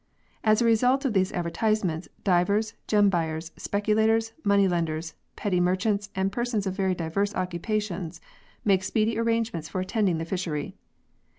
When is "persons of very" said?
6.31-6.95